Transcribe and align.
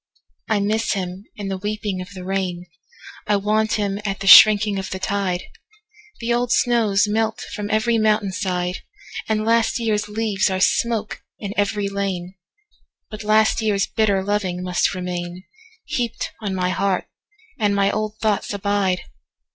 I 0.49 0.59
miss 0.59 0.93
him 0.93 1.25
in 1.35 1.49
the 1.49 1.59
weeping 1.59 2.01
of 2.01 2.09
the 2.15 2.23
rain;I 2.25 3.35
want 3.35 3.73
him 3.73 3.99
at 4.03 4.19
the 4.19 4.25
shrinking 4.25 4.79
of 4.79 4.89
the 4.89 4.97
tide; 4.97 5.43
The 6.21 6.33
old 6.33 6.51
snows 6.51 7.07
melt 7.07 7.41
from 7.53 7.69
every 7.69 7.99
mountain 7.99 8.31
side, 8.31 8.77
And 9.29 9.45
last 9.45 9.77
year's 9.79 10.07
leaves 10.09 10.49
are 10.49 10.59
smoke 10.59 11.21
in 11.37 11.53
every 11.55 11.87
lane; 11.87 12.33
But 13.11 13.23
last 13.23 13.61
year's 13.61 13.85
bitter 13.85 14.23
loving 14.23 14.63
must 14.63 14.89
remainHeaped 14.89 16.29
on 16.39 16.55
my 16.55 16.69
heart, 16.69 17.05
and 17.59 17.75
my 17.75 17.91
old 17.91 18.17
thoughts 18.17 18.51
abide! 18.55 19.01